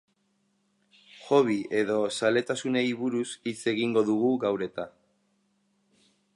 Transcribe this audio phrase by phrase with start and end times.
[1.25, 4.91] Hobby edo zaletasunei buruz hitz egingo dugu gaur eta.